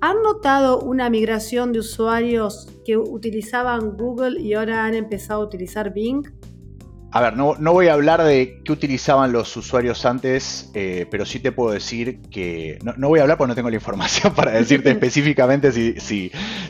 ¿han 0.00 0.22
notado 0.22 0.80
una 0.80 1.10
migración 1.10 1.72
de 1.72 1.80
usuarios 1.80 2.68
que 2.84 2.96
utilizaban 2.96 3.96
Google 3.96 4.40
y 4.40 4.54
ahora 4.54 4.84
han 4.84 4.94
empezado 4.94 5.42
a 5.42 5.46
utilizar 5.46 5.92
Bing? 5.92 6.22
A 7.14 7.20
ver, 7.20 7.36
no, 7.36 7.54
voy 7.74 7.88
a 7.88 7.92
hablar 7.92 8.24
de 8.24 8.62
qué 8.64 8.72
utilizaban 8.72 9.32
los 9.32 9.54
usuarios 9.58 10.06
antes, 10.06 10.70
eh, 10.72 11.06
pero 11.10 11.26
sí 11.26 11.40
te 11.40 11.52
puedo 11.52 11.74
decir 11.74 12.22
que. 12.30 12.78
No, 12.96 13.08
voy 13.08 13.18
a 13.18 13.22
hablar 13.22 13.36
porque 13.36 13.48
no 13.50 13.54
tengo 13.54 13.68
la 13.68 13.76
información 13.76 14.34
para 14.36 14.52
decirte 14.52 14.90
específicamente 14.92 15.72
si, 15.72 16.00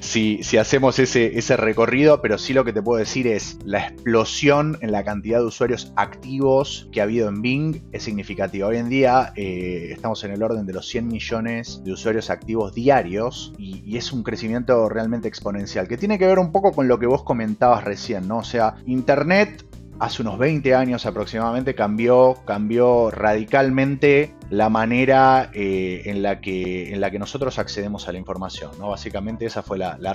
si, 0.01 0.43
si, 0.43 0.59
hacemos 0.59 0.99
ese, 0.99 1.39
ese 1.39 1.57
recorrido, 1.57 2.21
pero 2.21 2.39
sí 2.39 2.55
lo 2.55 2.65
que 2.65 2.73
te 2.73 2.83
puedo 2.83 2.99
decir 2.99 3.29
es 3.29 3.57
la 3.65 3.87
explosión 3.87 4.79
en 4.81 4.91
la 4.91 5.05
cantidad 5.05 5.39
de 5.39 5.45
usuarios 5.45 5.93
activos 5.95 6.89
que 6.91 7.01
ha 7.01 7.05
habido 7.05 7.29
en 7.29 7.41
Bing 7.41 7.81
es 7.93 8.03
significativa. 8.03 8.67
Hoy 8.67 8.79
en 8.79 8.89
día 8.89 9.33
eh, 9.37 9.91
estamos 9.93 10.25
en 10.25 10.33
el 10.33 10.43
orden 10.43 10.67
de 10.67 10.73
los 10.73 10.89
100 10.89 11.07
millones 11.07 11.83
de 11.85 11.93
usuarios 11.93 12.31
activos 12.31 12.75
diarios 12.75 13.53
y, 13.59 13.81
y 13.87 13.97
es 13.97 14.13
un 14.13 14.25
crecimiento 14.25 14.89
realmente 14.89 15.29
exponencial, 15.29 15.87
que 15.87 15.97
tiene 15.97 16.19
que 16.19 16.27
ver 16.27 16.41
un 16.41 16.51
poco 16.51 16.73
con 16.73 16.89
lo 16.89 16.99
que 16.99 17.07
vos 17.07 17.23
comentabas 17.23 17.85
recién, 17.85 18.27
¿no? 18.27 18.39
O 18.39 18.45
sea, 18.45 18.75
Internet 18.87 19.65
hace 19.99 20.23
unos 20.23 20.39
20 20.39 20.75
años 20.75 21.07
aproximadamente 21.07 21.75
cambió, 21.75 22.37
cambió 22.45 23.11
radicalmente 23.11 24.35
la 24.51 24.69
manera 24.69 25.51
eh, 25.55 26.03
en, 26.07 26.23
la 26.23 26.41
que, 26.41 26.93
en 26.93 27.01
la 27.01 27.11
que 27.11 27.19
nosotros 27.19 27.59
accedemos 27.59 28.09
a 28.09 28.13
la 28.13 28.19
información. 28.19 28.73
¿no? 28.79 28.91
Básicamente 28.91 29.47
esa 29.47 29.63
fue 29.63 29.79
la, 29.79 29.97
la, 29.99 30.13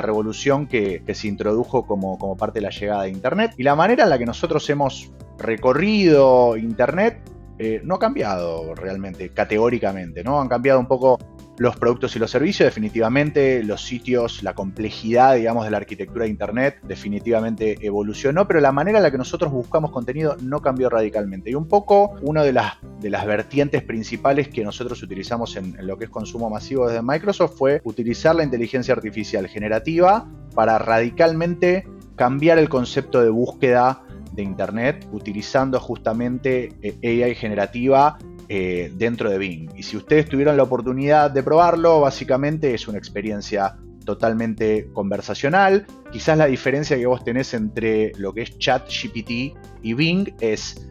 revolución 0.00 0.66
que, 0.66 1.02
se 1.12 1.28
introdujo 1.28 1.86
como, 1.86 2.18
como 2.18 2.36
parte 2.36 2.60
de 2.60 2.62
la 2.62 2.70
llegada 2.70 3.02
de 3.02 3.10
Internet 3.10 3.54
y 3.56 3.62
la 3.62 3.74
manera 3.74 4.04
en 4.04 4.10
la 4.10 4.18
que 4.18 4.26
nosotros 4.26 4.68
hemos 4.70 5.10
recorrido 5.38 6.56
Internet 6.56 7.20
eh, 7.58 7.80
no 7.84 7.96
ha 7.96 7.98
cambiado 7.98 8.74
realmente, 8.74 9.30
categóricamente, 9.30 10.22
¿no? 10.22 10.40
Han 10.40 10.48
cambiado 10.48 10.78
un 10.78 10.86
poco 10.86 11.18
los 11.58 11.76
productos 11.76 12.14
y 12.14 12.20
los 12.20 12.30
servicios, 12.30 12.66
definitivamente 12.66 13.64
los 13.64 13.82
sitios, 13.84 14.44
la 14.44 14.54
complejidad, 14.54 15.34
digamos, 15.34 15.64
de 15.64 15.72
la 15.72 15.78
arquitectura 15.78 16.24
de 16.24 16.30
Internet 16.30 16.78
definitivamente 16.84 17.76
evolucionó, 17.84 18.46
pero 18.46 18.60
la 18.60 18.70
manera 18.70 18.98
en 18.98 19.02
la 19.02 19.10
que 19.10 19.18
nosotros 19.18 19.50
buscamos 19.50 19.90
contenido 19.90 20.36
no 20.40 20.62
cambió 20.62 20.88
radicalmente. 20.88 21.50
Y 21.50 21.54
un 21.54 21.66
poco 21.66 22.14
una 22.22 22.44
de 22.44 22.52
las, 22.52 22.78
vertientes 23.26 23.82
principales 23.82 24.48
que 24.48 24.62
nosotros 24.62 25.02
utilizamos 25.02 25.56
en, 25.56 25.76
en 25.78 25.86
lo 25.86 25.98
que 25.98 26.04
es 26.04 26.10
consumo 26.10 26.48
masivo 26.48 26.86
desde 26.86 27.02
Microsoft 27.02 27.56
fue 27.58 27.80
utilizar 27.84 28.36
la 28.36 28.44
inteligencia 28.44 28.94
artificial 28.94 29.48
generativa 29.48 30.28
para 30.54 30.78
radicalmente 30.78 31.86
cambiar 32.14 32.58
el 32.58 32.68
concepto 32.68 33.22
de 33.22 33.30
búsqueda 33.30 34.02
de 34.38 34.44
Internet 34.44 35.06
utilizando 35.12 35.78
justamente 35.80 36.72
eh, 36.80 37.24
AI 37.24 37.34
generativa 37.34 38.16
eh, 38.48 38.90
dentro 38.94 39.28
de 39.28 39.36
Bing. 39.36 39.70
Y 39.76 39.82
si 39.82 39.96
ustedes 39.96 40.26
tuvieron 40.28 40.56
la 40.56 40.62
oportunidad 40.62 41.30
de 41.30 41.42
probarlo, 41.42 42.00
básicamente 42.00 42.72
es 42.72 42.88
una 42.88 42.96
experiencia 42.96 43.76
totalmente 44.04 44.88
conversacional. 44.94 45.86
Quizás 46.10 46.38
la 46.38 46.46
diferencia 46.46 46.96
que 46.96 47.04
vos 47.04 47.22
tenés 47.22 47.52
entre 47.52 48.12
lo 48.16 48.32
que 48.32 48.42
es 48.42 48.58
ChatGPT 48.58 49.54
y 49.82 49.92
Bing 49.94 50.32
es 50.40 50.88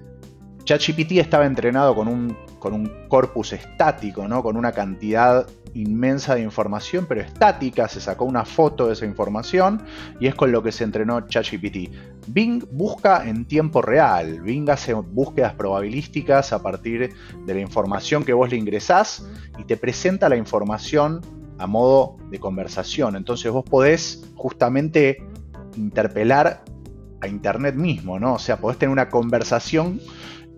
ChatGPT 0.65 1.13
estaba 1.13 1.45
entrenado 1.45 1.95
con 1.95 2.07
un, 2.07 2.37
con 2.67 2.81
un 2.81 2.91
corpus 3.07 3.53
estático, 3.53 4.27
¿no? 4.27 4.43
con 4.43 4.57
una 4.57 4.73
cantidad 4.73 5.47
inmensa 5.73 6.35
de 6.35 6.41
información, 6.41 7.05
pero 7.07 7.21
estática, 7.21 7.87
se 7.87 8.01
sacó 8.01 8.25
una 8.25 8.43
foto 8.43 8.87
de 8.87 8.93
esa 8.93 9.05
información 9.05 9.81
y 10.19 10.27
es 10.27 10.35
con 10.35 10.51
lo 10.51 10.61
que 10.61 10.73
se 10.73 10.83
entrenó 10.83 11.21
ChatGPT. 11.21 11.93
Bing 12.27 12.67
busca 12.73 13.25
en 13.25 13.45
tiempo 13.45 13.81
real, 13.81 14.41
Bing 14.41 14.69
hace 14.69 14.93
búsquedas 14.93 15.53
probabilísticas 15.53 16.51
a 16.51 16.61
partir 16.61 17.13
de 17.45 17.53
la 17.53 17.61
información 17.61 18.25
que 18.25 18.33
vos 18.33 18.49
le 18.49 18.57
ingresás 18.57 19.25
y 19.57 19.63
te 19.63 19.77
presenta 19.77 20.27
la 20.27 20.35
información 20.35 21.21
a 21.59 21.67
modo 21.67 22.17
de 22.29 22.37
conversación. 22.37 23.15
Entonces 23.15 23.49
vos 23.49 23.63
podés 23.63 24.25
justamente 24.35 25.23
interpelar 25.77 26.65
a 27.21 27.27
Internet 27.29 27.75
mismo, 27.75 28.19
¿no? 28.19 28.33
O 28.33 28.39
sea, 28.39 28.57
podés 28.57 28.77
tener 28.77 28.91
una 28.91 29.07
conversación 29.07 30.01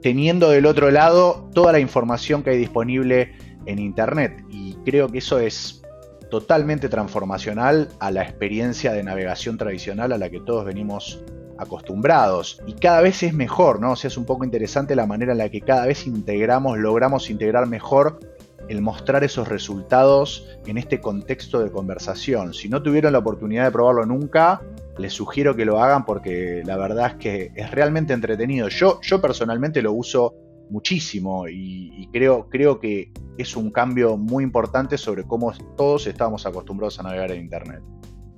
teniendo 0.01 0.49
del 0.49 0.65
otro 0.65 0.91
lado 0.91 1.49
toda 1.53 1.71
la 1.71 1.79
información 1.79 2.43
que 2.43 2.51
hay 2.51 2.57
disponible 2.57 3.33
en 3.65 3.79
Internet. 3.79 4.43
Y 4.49 4.75
creo 4.85 5.09
que 5.09 5.19
eso 5.19 5.39
es 5.39 5.81
totalmente 6.29 6.89
transformacional 6.89 7.89
a 7.99 8.11
la 8.11 8.21
experiencia 8.23 8.93
de 8.93 9.03
navegación 9.03 9.57
tradicional 9.57 10.11
a 10.11 10.17
la 10.17 10.29
que 10.29 10.39
todos 10.39 10.65
venimos 10.65 11.23
acostumbrados. 11.57 12.61
Y 12.67 12.73
cada 12.73 13.01
vez 13.01 13.21
es 13.23 13.33
mejor, 13.33 13.81
¿no? 13.81 13.91
O 13.91 13.95
sea, 13.95 14.07
es 14.07 14.17
un 14.17 14.25
poco 14.25 14.45
interesante 14.45 14.95
la 14.95 15.05
manera 15.05 15.33
en 15.33 15.39
la 15.39 15.49
que 15.49 15.61
cada 15.61 15.85
vez 15.85 16.07
integramos, 16.07 16.77
logramos 16.77 17.29
integrar 17.29 17.67
mejor 17.67 18.19
el 18.69 18.81
mostrar 18.81 19.23
esos 19.23 19.47
resultados 19.47 20.47
en 20.67 20.77
este 20.77 21.01
contexto 21.01 21.59
de 21.59 21.71
conversación. 21.71 22.53
Si 22.53 22.69
no 22.69 22.81
tuvieron 22.81 23.13
la 23.13 23.19
oportunidad 23.19 23.65
de 23.65 23.71
probarlo 23.71 24.05
nunca, 24.05 24.61
les 24.97 25.11
sugiero 25.11 25.55
que 25.55 25.65
lo 25.65 25.81
hagan 25.81 26.05
porque 26.05 26.61
la 26.63 26.77
verdad 26.77 27.07
es 27.07 27.13
que 27.15 27.51
es 27.55 27.71
realmente 27.71 28.13
entretenido. 28.13 28.69
Yo, 28.69 29.01
yo 29.01 29.19
personalmente 29.19 29.81
lo 29.81 29.93
uso 29.93 30.35
muchísimo 30.69 31.47
y, 31.47 32.07
creo, 32.13 32.47
creo 32.47 32.79
que 32.79 33.11
es 33.39 33.57
un 33.57 33.71
cambio 33.71 34.17
muy 34.17 34.43
importante 34.43 34.99
sobre 34.99 35.23
cómo 35.23 35.51
todos 35.75 36.05
estamos 36.05 36.45
acostumbrados 36.45 36.99
a 36.99 37.03
navegar 37.03 37.31
en 37.31 37.41
Internet. 37.41 37.81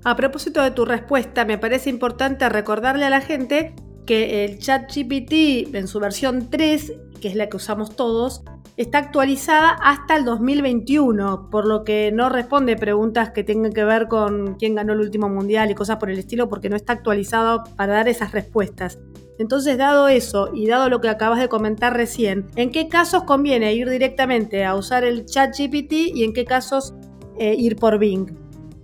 A 0.05 0.15
propósito 0.15 0.63
de 0.63 0.71
tu 0.71 0.85
respuesta, 0.85 1.43
me 1.43 1.57
parece 1.57 1.89
importante 1.89 2.47
recordarle 2.47 3.03
a 3.03 3.09
la 3.09 3.19
gente 3.19 3.75
que 4.05 4.45
el 4.45 4.59
chat 4.59 4.89
GPT 4.89 5.75
en 5.75 5.87
su 5.87 5.99
versión 5.99 6.49
3, 6.49 6.93
que 7.19 7.27
es 7.27 7.35
la 7.35 7.49
que 7.49 7.57
usamos 7.57 7.95
todos, 7.97 8.43
está 8.81 8.97
actualizada 8.97 9.69
hasta 9.69 10.15
el 10.15 10.25
2021, 10.25 11.49
por 11.49 11.67
lo 11.67 11.83
que 11.83 12.11
no 12.11 12.29
responde 12.29 12.75
preguntas 12.75 13.29
que 13.29 13.43
tengan 13.43 13.71
que 13.71 13.83
ver 13.83 14.07
con 14.07 14.55
quién 14.55 14.75
ganó 14.75 14.93
el 14.93 15.01
último 15.01 15.29
mundial 15.29 15.69
y 15.69 15.75
cosas 15.75 15.97
por 15.97 16.09
el 16.09 16.17
estilo, 16.17 16.49
porque 16.49 16.69
no 16.69 16.75
está 16.75 16.93
actualizado 16.93 17.63
para 17.75 17.93
dar 17.93 18.07
esas 18.07 18.31
respuestas. 18.31 18.99
Entonces, 19.37 19.77
dado 19.77 20.07
eso 20.07 20.49
y 20.53 20.67
dado 20.67 20.89
lo 20.89 20.99
que 20.99 21.09
acabas 21.09 21.39
de 21.39 21.47
comentar 21.47 21.95
recién, 21.95 22.47
¿en 22.55 22.71
qué 22.71 22.89
casos 22.89 23.23
conviene 23.23 23.73
ir 23.73 23.89
directamente 23.89 24.65
a 24.65 24.75
usar 24.75 25.03
el 25.03 25.25
chat 25.25 25.55
GPT 25.57 25.93
y 26.13 26.23
en 26.23 26.33
qué 26.33 26.45
casos 26.45 26.93
eh, 27.37 27.55
ir 27.57 27.75
por 27.75 27.99
Bing? 27.99 28.40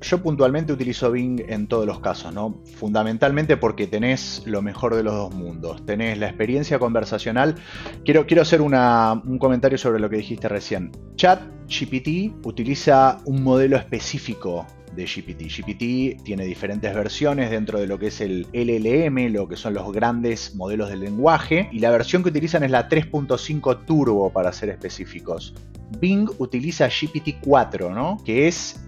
Yo 0.08 0.24
puntualmente 0.24 0.72
utilizo 0.72 1.12
Bing 1.12 1.42
en 1.50 1.68
todos 1.68 1.86
los 1.86 2.00
casos, 2.00 2.34
¿no? 2.34 2.62
Fundamentalmente 2.78 3.58
porque 3.58 3.88
tenés 3.88 4.42
lo 4.46 4.62
mejor 4.62 4.96
de 4.96 5.04
los 5.04 5.14
dos 5.14 5.36
mundos. 5.36 5.86
Tenés 5.86 6.18
la 6.18 6.28
experiencia 6.28 6.80
conversacional. 6.80 7.56
Quiero, 8.06 8.26
quiero 8.26 8.44
hacer 8.44 8.62
un 8.62 9.38
comentario 9.38 9.78
sobre 9.78 10.00
lo 10.00 10.10
que 10.10 10.16
dijiste 10.16 10.48
recién. 10.48 10.92
Chat 11.18 11.42
GPT 11.68 12.46
utiliza 12.46 13.20
un 13.26 13.44
modelo 13.44 13.76
específico 13.76 14.66
de 14.96 15.04
GPT. 15.04 15.42
GPT 15.42 16.24
tiene 16.24 16.46
diferentes 16.46 16.96
versiones 16.96 17.52
dentro 17.52 17.78
de 17.78 17.88
lo 17.88 18.00
que 18.00 18.08
es 18.08 18.22
el 18.22 18.48
LLM, 18.54 19.34
lo 19.34 19.50
que 19.50 19.58
son 19.58 19.74
los 19.74 19.92
grandes 19.92 20.56
modelos 20.56 20.90
de 20.90 20.96
lenguaje, 20.96 21.68
y 21.74 21.80
la 21.80 21.92
versión 21.92 22.24
que 22.24 22.30
utilizan 22.30 22.64
es 22.64 22.72
la 22.72 22.88
3.5 22.88 23.84
Turbo 23.86 24.32
para 24.32 24.54
ser 24.54 24.70
específicos. 24.70 25.54
Bing 26.00 26.30
utiliza 26.38 26.88
GPT-4, 26.88 27.94
¿no? 27.94 28.18
que 28.24 28.48
es 28.48 28.87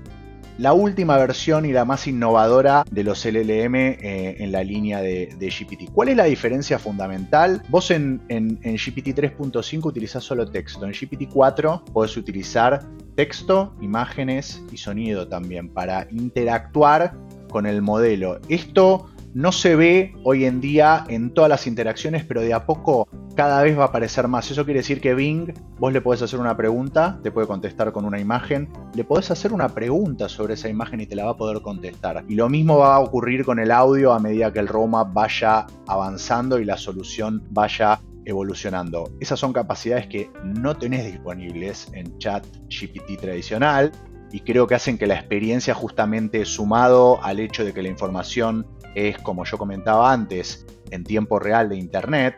la 0.60 0.74
última 0.74 1.18
versión 1.18 1.66
y 1.66 1.72
la 1.72 1.86
más 1.86 2.06
innovadora 2.06 2.84
de 2.92 3.06
los 3.06 3.26
LLM 3.26 3.76
eh, 3.76 4.36
en 4.40 4.52
la 4.52 4.62
línea 4.62 5.02
de, 5.02 5.30
GPT. 5.40 5.90
¿Cuál 5.94 6.10
es 6.10 6.18
la 6.18 6.26
diferencia 6.26 6.78
fundamental? 6.78 7.64
Vos 7.70 7.92
en, 7.92 8.22
en, 8.28 8.58
GPT 8.58 9.16
3.5 9.18 9.86
utilizás 9.86 10.24
solo 10.26 10.46
texto, 10.46 10.86
en 10.86 10.92
GPT 10.92 11.32
4 11.32 11.86
podés 11.94 12.18
utilizar 12.18 12.86
texto, 13.16 13.74
imágenes 13.80 14.62
y 14.70 14.78
sonido 14.78 15.30
también 15.30 15.70
para 15.70 16.08
interactuar 16.12 17.16
con 17.50 17.66
el 17.66 17.82
modelo. 17.82 18.40
Esto 18.50 19.08
no 19.34 19.52
se 19.52 19.76
ve 19.76 20.14
hoy 20.24 20.46
en 20.46 20.62
día 20.62 21.04
en 21.08 21.34
todas 21.34 21.50
las 21.50 21.68
interacciones, 21.68 22.24
pero 22.24 22.42
de 22.42 22.54
a 22.54 22.66
poco 22.66 23.08
cada 23.36 23.62
vez 23.64 23.78
va 23.78 23.84
a 23.84 23.88
aparecer 23.88 24.28
más. 24.28 24.50
Eso 24.52 24.66
quiere 24.66 24.82
decir 24.82 25.00
que 25.00 25.14
Bing, 25.14 25.54
vos 25.80 25.94
le 25.94 26.02
podés 26.02 26.22
hacer 26.22 26.40
una 26.40 26.58
pregunta, 26.58 27.20
te 27.24 27.32
puede 27.32 27.48
contestar 27.48 27.92
con 27.92 28.06
una 28.06 28.20
imagen, 28.20 28.70
le 28.94 29.04
podés 29.04 29.32
hacer 29.32 29.54
una 29.54 29.70
pregunta 29.70 30.28
sobre 30.28 30.56
esa 30.56 30.68
imagen 30.68 31.02
y 31.02 31.06
te 31.06 31.16
la 31.16 31.26
va 31.26 31.32
a 31.32 31.38
poder 31.38 31.62
contestar. 31.62 32.26
Y 32.28 32.36
lo 32.36 32.50
mismo 32.50 32.80
va 32.80 32.96
a 32.96 33.00
ocurrir 33.00 33.46
con 33.46 33.60
el 33.60 33.72
audio 33.72 34.14
a 34.14 34.20
medida 34.20 34.52
que 34.52 34.60
el 34.60 34.68
roadmap 34.68 35.14
vaya 35.14 35.68
avanzando 35.88 36.60
y 36.60 36.66
la 36.66 36.78
solución 36.78 37.44
vaya 37.52 38.02
evolucionando. 38.26 39.12
Esas 39.20 39.40
son 39.40 39.54
capacidades 39.54 40.08
que 40.08 40.30
no 40.44 40.76
tenés 40.76 41.06
disponibles 41.06 41.90
en 41.94 42.18
chat 42.18 42.46
GPT 42.68 43.20
tradicional 43.20 43.92
y 44.32 44.42
creo 44.42 44.68
que 44.68 44.76
hacen 44.76 44.98
que 44.98 45.08
la 45.08 45.16
experiencia 45.16 45.74
justamente 45.74 46.46
sumado 46.46 47.24
al 47.24 47.40
hecho 47.40 47.66
de 47.66 47.74
que 47.74 47.82
la 47.82 47.90
información 47.90 48.68
es, 48.96 49.18
como 49.20 49.46
yo 49.46 49.58
comentaba 49.58 50.12
antes, 50.12 50.66
en 50.92 51.04
tiempo 51.04 51.40
real 51.40 51.70
de 51.70 51.78
Internet, 51.78 52.36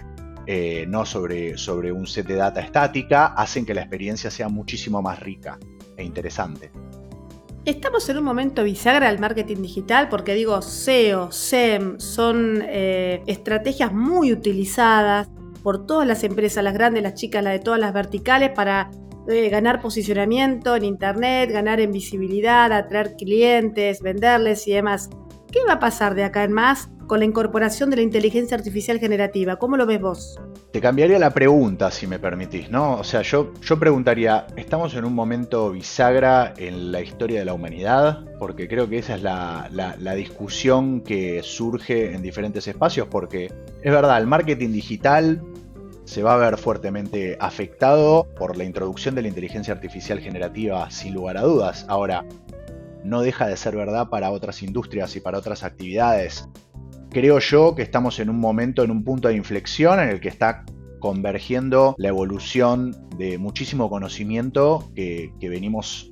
eh, 0.48 0.86
no 0.88 1.05
sobre, 1.05 1.58
sobre 1.58 1.91
un 1.91 2.08
set 2.08 2.27
de 2.27 2.36
data 2.36 2.62
estática, 2.62 3.27
hacen 3.27 3.65
que 3.65 3.74
la 3.74 3.81
experiencia 3.81 4.31
sea 4.31 4.50
muchísimo 4.50 5.01
más 5.01 5.20
rica 5.20 5.58
e 5.98 6.03
interesante. 6.03 6.72
Estamos 7.63 8.10
en 8.10 8.17
un 8.17 8.24
momento 8.24 8.63
bisagra 8.63 9.08
del 9.08 9.20
marketing 9.20 9.58
digital 9.58 10.10
porque 10.10 10.34
digo 10.34 10.63
SEO, 10.63 11.31
SEM 11.31 12.00
son 12.00 12.63
eh, 12.67 13.22
estrategias 13.27 13.93
muy 13.93 14.34
utilizadas 14.34 15.29
por 15.62 15.86
todas 15.86 16.08
las 16.08 16.24
empresas, 16.24 16.63
las 16.63 16.74
grandes, 16.74 17.03
las 17.03 17.13
chicas, 17.13 17.43
las 17.43 17.53
de 17.53 17.60
todas 17.60 17.79
las 17.79 17.93
verticales 17.93 18.50
para 18.50 18.89
eh, 19.29 19.50
ganar 19.50 19.79
posicionamiento 19.79 20.75
en 20.75 20.86
Internet, 20.86 21.51
ganar 21.51 21.79
en 21.79 21.91
visibilidad, 21.91 22.72
atraer 22.72 23.15
clientes, 23.15 24.01
venderles 24.01 24.67
y 24.67 24.72
demás. 24.72 25.12
¿Qué 25.51 25.60
va 25.67 25.74
a 25.74 25.79
pasar 25.79 26.15
de 26.15 26.24
acá 26.24 26.46
en 26.46 26.53
más 26.53 26.89
con 27.08 27.20
la 27.20 27.25
incorporación 27.25 27.89
de 27.89 27.98
la 27.98 28.01
inteligencia 28.03 28.55
artificial 28.55 29.00
generativa? 29.00 29.58
¿Cómo 29.58 29.75
lo 29.75 29.86
ves 29.86 30.00
vos? 30.00 30.39
Te 30.72 30.79
cambiaría 30.79 31.20
la 31.20 31.31
pregunta, 31.31 31.91
si 31.91 32.08
me 32.08 32.20
permitís, 32.20 32.72
¿no? 32.72 32.93
O 32.93 33.03
sea, 33.03 33.22
yo, 33.22 33.51
yo 33.62 33.77
preguntaría, 33.77 34.48
¿estamos 34.55 34.96
en 34.96 35.03
un 35.03 35.13
momento 35.13 35.72
bisagra 35.72 36.53
en 36.55 36.93
la 36.93 37.01
historia 37.01 37.39
de 37.39 37.46
la 37.46 37.53
humanidad? 37.53 38.24
Porque 38.39 38.70
creo 38.70 38.88
que 38.88 39.00
esa 39.00 39.15
es 39.15 39.24
la, 39.24 39.67
la 39.72 40.15
discusión 40.15 41.01
que 41.01 41.43
surge 41.43 42.15
en 42.15 42.22
diferentes 42.22 42.65
espacios, 42.70 43.10
porque 43.10 43.51
es 43.81 43.91
verdad, 43.91 44.17
el 44.20 44.27
marketing 44.27 44.72
digital 44.72 45.41
se 46.05 46.24
va 46.24 46.34
a 46.34 46.38
ver 46.38 46.58
fuertemente 46.58 47.38
afectado 47.39 48.27
por 48.38 48.58
la 48.58 48.63
introducción 48.63 49.15
de 49.15 49.22
la 49.22 49.27
inteligencia 49.27 49.74
artificial 49.74 50.20
generativa, 50.20 50.89
sin 50.91 51.13
lugar 51.13 51.38
a 51.38 51.41
dudas. 51.41 51.86
Ahora, 51.88 52.25
no 53.03 53.22
deja 53.22 53.48
de 53.48 53.58
ser 53.58 53.75
verdad 53.75 54.10
para 54.10 54.31
otras 54.31 54.63
industrias 54.63 55.15
y 55.15 55.20
para 55.20 55.38
otras 55.38 55.63
actividades. 55.63 56.48
Creo 57.10 57.39
yo 57.39 57.75
que 57.75 57.81
estamos 57.81 58.20
en 58.20 58.29
un 58.29 58.39
momento, 58.39 58.84
en 58.84 58.91
un 58.91 59.03
punto 59.03 59.27
de 59.27 59.36
inflexión 59.36 60.00
en 60.00 60.10
el 60.10 60.22
que 60.22 60.29
está 60.29 60.63
convergiendo 61.00 61.96
la 61.98 62.08
evolución 62.08 62.96
de 63.17 63.38
muchísimo 63.38 63.89
conocimiento 63.89 64.89
que, 64.96 65.34
venimos 65.41 66.10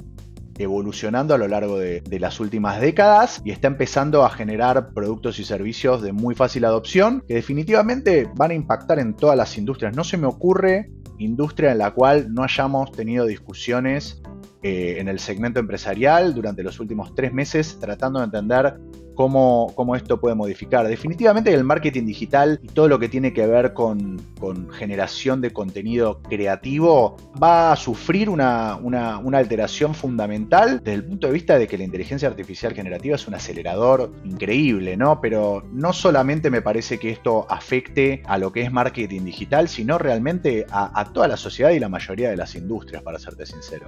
evolucionando 0.58 1.34
a 1.34 1.38
lo 1.38 1.48
largo 1.48 1.78
de, 1.78 2.04
las 2.20 2.42
últimas 2.42 2.82
décadas 2.82 3.42
y 3.46 3.52
está 3.52 3.68
empezando 3.68 4.26
a 4.26 4.30
generar 4.30 4.92
productos 4.94 5.40
y 5.40 5.46
servicios 5.46 6.02
de 6.02 6.12
muy 6.12 6.36
fácil 6.36 6.66
adopción 6.66 7.24
que 7.26 7.36
definitivamente 7.36 8.30
van 8.36 8.52
a 8.52 8.56
impactar 8.56 9.00
en 9.00 9.16
todas 9.16 9.38
las 9.38 9.58
industrias. 9.58 9.96
No 9.96 10.04
se 10.04 10.18
me 10.18 10.28
ocurre 10.28 10.92
industria 11.18 11.72
en 11.72 11.78
la 11.78 11.92
cual 11.92 12.34
no 12.34 12.44
hayamos 12.44 12.92
tenido 12.92 13.26
discusiones 13.26 14.22
eh, 14.62 14.98
en 15.00 15.08
el 15.08 15.20
segmento 15.20 15.60
empresarial 15.60 16.34
durante 16.34 16.64
los 16.64 16.80
últimos 16.80 17.16
tres 17.16 17.32
meses 17.32 17.78
tratando 17.80 18.20
de 18.20 18.26
entender 18.26 18.78
cómo, 19.16 19.72
cómo, 19.76 19.96
esto 19.98 20.20
puede 20.20 20.36
modificar. 20.36 20.88
Definitivamente 20.88 21.54
el 21.54 21.64
marketing 21.66 22.06
digital 22.06 22.60
y 22.64 22.68
todo 22.68 22.88
lo 22.88 23.00
que 23.00 23.10
tiene 23.10 23.34
que 23.34 23.46
ver 23.48 23.74
con, 23.74 24.22
con 24.40 24.70
generación 24.70 25.42
de 25.42 25.52
contenido 25.52 26.22
creativo 26.22 27.18
va 27.42 27.72
a 27.72 27.76
sufrir 27.76 28.30
una, 28.30 28.76
una, 28.78 29.38
alteración 29.38 29.94
fundamental 29.94 30.82
desde 30.84 30.94
el 30.94 31.06
punto 31.06 31.28
de 31.28 31.34
vista 31.34 31.58
de 31.58 31.68
que 31.68 31.78
la 31.78 31.86
inteligencia 31.86 32.28
artificial 32.28 32.74
generativa 32.74 33.16
es 33.16 33.28
un 33.28 33.36
acelerador 33.36 34.12
increíble, 34.26 34.98
¿no? 34.98 35.22
Pero 35.22 35.64
no 35.72 35.94
solamente 35.94 36.50
me 36.50 36.62
parece 36.62 36.98
que 36.98 37.12
esto 37.12 37.46
afecte 37.50 38.24
a 38.26 38.38
lo 38.38 38.52
que 38.52 38.62
es 38.62 38.72
marketing 38.72 39.24
digital, 39.24 39.70
sino 39.70 39.98
realmente 39.98 40.66
a, 40.70 40.98
a 41.00 41.12
toda 41.14 41.28
la 41.28 41.38
sociedad 41.38 41.72
y 41.72 41.80
la 41.80 41.90
mayoría 41.90 42.30
de 42.30 42.38
las 42.38 42.56
industrias, 42.56 43.04
para 43.04 43.20
serte 43.20 43.46
sincero. 43.46 43.88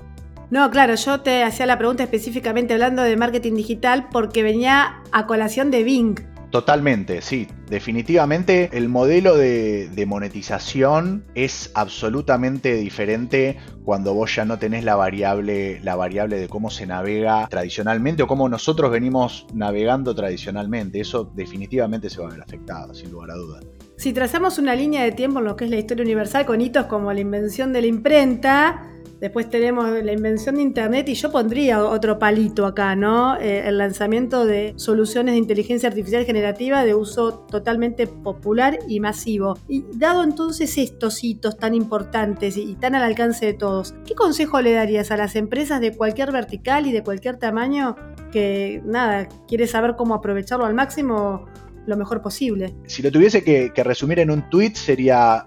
No, 0.52 0.70
claro, 0.70 0.96
yo 0.96 1.22
te 1.22 1.44
hacía 1.44 1.66
la 1.66 1.78
pregunta 1.78 2.04
específicamente 2.04 2.74
hablando 2.74 3.04
de 3.04 3.16
marketing 3.16 3.54
digital 3.54 4.10
porque 4.12 4.44
venía 4.44 5.02
a 5.14 5.26
colación 5.26 5.72
de 5.72 5.84
Bing. 5.86 6.20
Totalmente, 6.50 7.22
sí. 7.22 7.48
Definitivamente 7.70 8.70
el 8.74 8.90
modelo 8.90 9.38
de, 9.38 10.06
monetización 10.06 11.24
es 11.36 11.72
absolutamente 11.74 12.76
diferente 12.76 13.58
cuando 13.86 14.14
vos 14.14 14.36
ya 14.36 14.44
no 14.44 14.60
tenés 14.60 14.84
la 14.84 14.98
variable, 14.98 15.80
la 15.82 15.96
variable 15.96 16.38
de 16.38 16.50
cómo 16.50 16.70
se 16.70 16.86
navega 16.86 17.48
tradicionalmente 17.48 18.24
o 18.24 18.28
cómo 18.28 18.50
nosotros 18.50 18.92
venimos 18.92 19.48
navegando 19.54 20.14
tradicionalmente. 20.14 21.00
Eso 21.00 21.32
definitivamente 21.34 22.10
se 22.10 22.20
va 22.20 22.28
a 22.28 22.32
ver 22.32 22.42
afectado, 22.42 22.94
sin 22.94 23.10
lugar 23.12 23.32
a 23.32 23.36
dudas. 23.36 23.64
Si 23.96 24.12
trazamos 24.12 24.58
una 24.58 24.76
línea 24.76 25.04
de 25.04 25.14
tiempo 25.14 25.40
en 25.40 25.46
lo 25.46 25.56
que 25.56 25.64
es 25.64 25.72
la 25.72 25.78
historia 25.78 26.04
universal 26.04 26.46
con 26.46 26.60
hitos 26.60 26.88
como 26.88 27.14
la 27.14 27.22
invención 27.22 27.72
de 27.72 27.82
la 27.82 27.88
imprenta, 27.88 28.91
Después 29.22 29.52
tenemos 29.52 29.88
la 30.04 30.14
invención 30.14 30.56
de 30.56 30.64
Internet 30.64 31.08
y 31.08 31.14
yo 31.14 31.32
pondría 31.32 31.86
otro 31.86 32.18
palito 32.18 32.66
acá, 32.66 32.96
¿no? 32.96 33.38
Eh, 33.38 33.68
el 33.68 33.78
lanzamiento 33.78 34.48
de 34.48 34.74
soluciones 34.78 35.36
de 35.36 35.38
inteligencia 35.38 35.90
artificial 35.90 36.26
generativa 36.26 36.84
de 36.84 36.96
uso 36.96 37.46
totalmente 37.52 38.08
popular 38.08 38.80
y 38.88 39.00
masivo. 39.00 39.60
Y 39.68 39.86
dado 39.94 40.24
entonces 40.24 40.76
estos 40.80 41.24
hitos 41.24 41.60
tan 41.60 41.76
importantes 41.76 42.58
y 42.58 42.74
tan 42.74 42.96
al 42.96 43.04
alcance 43.04 43.46
de 43.46 43.54
todos, 43.54 43.94
¿qué 44.08 44.16
consejo 44.16 44.60
le 44.60 44.74
darías 44.74 45.12
a 45.12 45.18
las 45.18 45.36
empresas 45.36 45.80
de 45.82 45.96
cualquier 45.96 46.32
vertical 46.32 46.88
y 46.88 46.92
de 46.92 47.04
cualquier 47.04 47.38
tamaño 47.38 47.96
que, 48.32 48.82
nada, 48.86 49.30
quiere 49.48 49.68
saber 49.68 49.96
cómo 49.98 50.16
aprovecharlo 50.16 50.66
al 50.66 50.74
máximo 50.74 51.46
lo 51.86 51.96
mejor 51.96 52.24
posible? 52.24 52.74
Si 52.88 53.04
lo 53.04 53.12
tuviese 53.12 53.44
que, 53.44 53.72
que 53.72 53.84
resumir 53.84 54.18
en 54.18 54.32
un 54.32 54.50
tweet 54.50 54.74
sería 54.74 55.46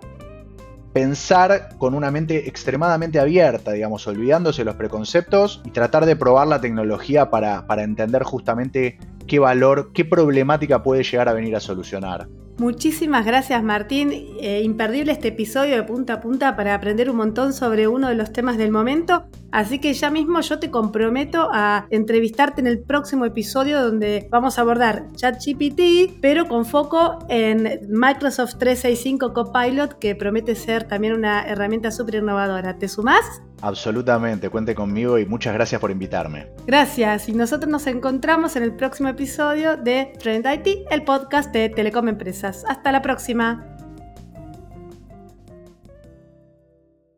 pensar 0.94 1.76
con 1.76 1.92
una 1.92 2.12
mente 2.12 2.48
extremadamente 2.48 3.18
abierta, 3.18 3.72
digamos, 3.72 4.06
olvidándose 4.06 4.64
los 4.64 4.76
preconceptos 4.76 5.60
y 5.64 5.70
tratar 5.70 6.06
de 6.06 6.14
probar 6.14 6.46
la 6.46 6.60
tecnología 6.60 7.30
para, 7.30 7.66
para 7.66 7.82
entender 7.82 8.22
justamente 8.22 8.98
qué 9.26 9.40
valor, 9.40 9.90
qué 9.92 10.04
problemática 10.04 10.84
puede 10.84 11.02
llegar 11.02 11.28
a 11.28 11.34
venir 11.34 11.56
a 11.56 11.60
solucionar. 11.60 12.28
Muchísimas 12.56 13.26
gracias 13.26 13.64
Martín, 13.64 14.12
eh, 14.40 14.62
imperdible 14.62 15.10
este 15.10 15.28
episodio 15.28 15.74
de 15.74 15.82
punta 15.82 16.14
a 16.14 16.20
punta 16.20 16.54
para 16.54 16.72
aprender 16.72 17.10
un 17.10 17.16
montón 17.16 17.52
sobre 17.52 17.88
uno 17.88 18.08
de 18.08 18.14
los 18.14 18.32
temas 18.32 18.56
del 18.56 18.70
momento, 18.70 19.24
así 19.50 19.80
que 19.80 19.92
ya 19.92 20.08
mismo 20.08 20.40
yo 20.40 20.60
te 20.60 20.70
comprometo 20.70 21.48
a 21.52 21.88
entrevistarte 21.90 22.60
en 22.60 22.68
el 22.68 22.78
próximo 22.80 23.24
episodio 23.24 23.82
donde 23.82 24.28
vamos 24.30 24.56
a 24.56 24.60
abordar 24.60 25.08
ChatGPT, 25.16 26.20
pero 26.20 26.46
con 26.46 26.64
foco 26.64 27.18
en 27.28 27.80
Microsoft 27.88 28.54
365 28.58 29.34
Copilot, 29.34 29.98
que 29.98 30.14
promete 30.14 30.54
ser 30.54 30.84
también 30.84 31.14
una 31.14 31.42
herramienta 31.42 31.90
súper 31.90 32.16
innovadora. 32.16 32.78
¿Te 32.78 32.86
sumás? 32.86 33.42
Absolutamente, 33.62 34.50
cuente 34.50 34.74
conmigo 34.74 35.18
y 35.18 35.26
muchas 35.26 35.54
gracias 35.54 35.80
por 35.80 35.90
invitarme. 35.90 36.48
Gracias, 36.66 37.28
y 37.28 37.32
nosotros 37.32 37.70
nos 37.70 37.86
encontramos 37.86 38.56
en 38.56 38.62
el 38.62 38.74
próximo 38.74 39.08
episodio 39.08 39.76
de 39.76 40.12
Trend 40.18 40.46
IT, 40.46 40.86
el 40.90 41.02
podcast 41.04 41.52
de 41.52 41.68
Telecom 41.68 42.08
Empresas. 42.08 42.64
Hasta 42.68 42.92
la 42.92 43.02
próxima. 43.02 43.73